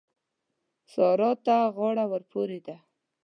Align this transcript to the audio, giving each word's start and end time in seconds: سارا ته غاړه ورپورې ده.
سارا 0.93 1.31
ته 1.45 1.55
غاړه 1.75 2.05
ورپورې 2.11 2.59
ده. 2.65 2.75